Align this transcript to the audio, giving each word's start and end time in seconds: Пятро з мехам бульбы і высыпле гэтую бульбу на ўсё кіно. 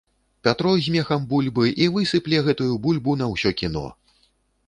Пятро 0.45 0.69
з 0.85 0.93
мехам 0.93 1.25
бульбы 1.33 1.65
і 1.85 1.89
высыпле 1.97 2.39
гэтую 2.47 2.69
бульбу 2.85 3.11
на 3.23 3.27
ўсё 3.35 3.49
кіно. 3.59 3.85